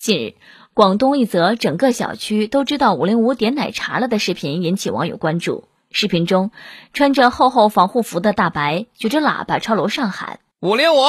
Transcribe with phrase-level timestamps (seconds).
[0.00, 0.34] 近日，
[0.72, 5.68] 广东一则整个小区都知道五零五点奶茶了的视频引起网友关注。
[5.90, 6.52] 视频中，
[6.94, 11.02] 穿着厚厚防护服的大白举着喇叭朝楼上喊：“五零五，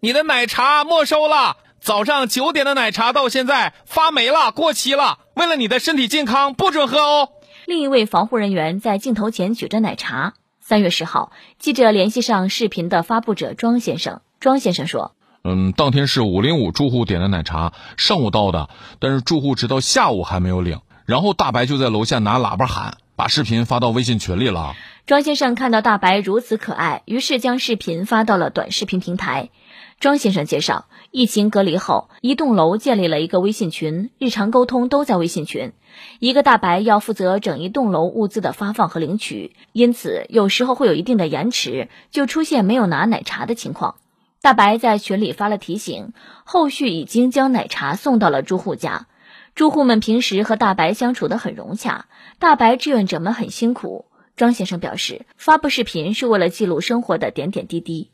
[0.00, 1.58] 你的奶茶没收了！
[1.80, 5.20] 早上九点的奶茶到现在发霉了，过期了。
[5.34, 7.28] 为了你的身体健康，不准喝哦。”
[7.64, 10.34] 另一位防护人员在镜头前举着奶茶。
[10.58, 11.30] 三月十号，
[11.60, 15.14] 记者联系上视频的发布者庄先生，庄先生说。
[15.44, 18.70] 嗯，当天是五零五住户点的奶茶，上午到的，
[19.00, 20.80] 但是住户直到下午还没有领。
[21.04, 24.74] 然后大白就在楼下拿喇叭喊，把视频发到微信群里了。
[25.04, 29.50] 庄先生看到大白如此可爱，于是将视频发到了短视频平台。
[29.98, 35.72] 庄先生介绍，疫情隔离后，一栋楼建立了一个微信群，日常沟通都在微信群。
[36.20, 43.96] 一个大白要负责整一栋楼物资的发放和领取，因此有时候会有一定的延迟，就出现没有拿奶茶的情况。
[44.42, 49.06] 大白在群里发了提醒，后续已经将奶茶送到了住户家。
[49.54, 52.06] 住户们平时和大白相处的很融洽，
[52.40, 54.06] 大白志愿者们很辛苦。
[54.34, 58.10] 庄先生表示，发布视频是为了记录生活的点点滴滴。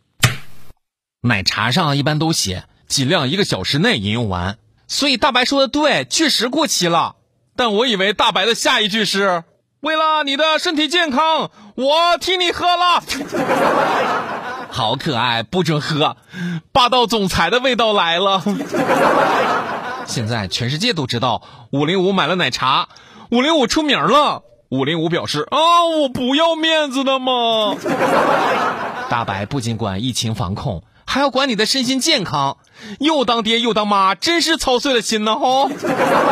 [1.23, 7.17] 奶茶上一般都写尽量一个小时内饮用完，所以大白说的对，确实过期了。
[7.57, 9.45] 但我以为大白的下一句是
[9.81, 13.03] 为了你的身体健康，我替你喝了。
[14.79, 16.17] 好可爱，不准喝！
[16.71, 18.41] 霸道总裁的味道来了。
[20.07, 22.89] 现在全世界都知道五零五买了奶茶，
[23.33, 24.45] 五零五出名了。
[24.69, 27.75] 五零五表示啊，我不要面子的嘛。
[29.11, 32.59] 大白不仅管疫情防控，还要管你的身心健康，
[33.01, 35.69] 又当爹又当妈，真是操碎了心呢哈。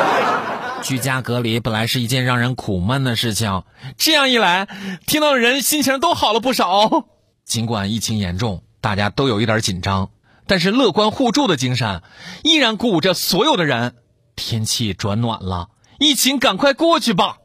[0.82, 3.64] 居家隔离本来是一件让人苦闷的事情，
[3.98, 4.68] 这样一来，
[5.04, 7.06] 听到人心情都好了不少。
[7.46, 10.10] 尽管疫情严重，大家都有一点紧张，
[10.48, 12.02] 但是乐观互助的精神
[12.42, 13.94] 依然鼓舞着所有的人。
[14.34, 17.38] 天气转暖了，疫情赶快过去吧。